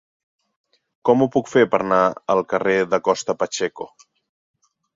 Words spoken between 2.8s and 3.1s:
de